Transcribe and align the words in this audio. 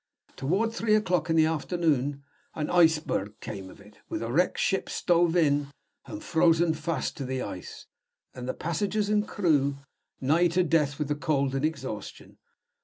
Toward 0.35 0.73
three 0.73 0.95
o'clock 0.95 1.29
in 1.29 1.35
the 1.35 1.45
afternoon 1.45 2.23
an 2.55 2.71
iceberg 2.71 3.39
came 3.39 3.69
of 3.69 3.79
it; 3.79 3.99
with 4.09 4.23
a 4.23 4.31
wrecked 4.31 4.57
ship 4.57 4.89
stove 4.89 5.35
in, 5.37 5.67
and 6.07 6.23
frozen 6.23 6.73
fast 6.73 7.15
to 7.17 7.23
the 7.23 7.43
ice; 7.43 7.85
and 8.33 8.49
the 8.49 8.55
passengers 8.55 9.09
and 9.09 9.27
crew 9.27 9.77
nigh 10.19 10.47
to 10.47 10.63
death 10.63 10.97
with 10.97 11.21
cold 11.21 11.53
and 11.53 11.63
exhaustion. 11.65 12.39